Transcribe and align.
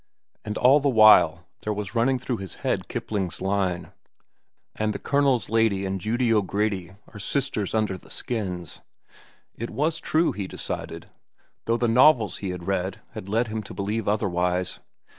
And 0.43 0.57
all 0.57 0.79
the 0.79 0.89
while 0.89 1.47
there 1.59 1.75
was 1.75 1.93
running 1.93 2.17
through 2.17 2.37
his 2.37 2.55
head 2.65 2.87
Kipling's 2.87 3.39
line: 3.39 3.91
"And 4.73 4.93
the 4.93 4.97
Colonel's 4.97 5.47
lady 5.47 5.85
and 5.85 6.01
Judy 6.01 6.33
O'Grady 6.33 6.95
are 7.13 7.19
sisters 7.19 7.75
under 7.75 7.99
their 7.99 8.09
skins." 8.09 8.81
It 9.53 9.69
was 9.69 9.99
true, 9.99 10.31
he 10.31 10.47
decided; 10.47 11.11
though 11.65 11.77
the 11.77 11.87
novels 11.87 12.37
he 12.37 12.49
had 12.49 12.65
read 12.65 12.99
had 13.11 13.29
led 13.29 13.49
him 13.49 13.61
to 13.61 13.75
believe 13.75 14.07
otherwise. 14.07 14.79